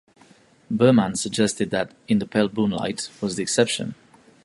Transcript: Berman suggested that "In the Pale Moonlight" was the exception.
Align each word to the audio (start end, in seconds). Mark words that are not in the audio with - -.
Berman 0.71 1.15
suggested 1.15 1.69
that 1.69 1.91
"In 2.07 2.17
the 2.17 2.25
Pale 2.25 2.49
Moonlight" 2.55 3.07
was 3.21 3.35
the 3.35 3.43
exception. 3.43 3.93